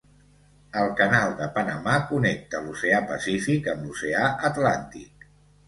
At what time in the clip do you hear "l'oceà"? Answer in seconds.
2.65-3.03, 3.87-4.27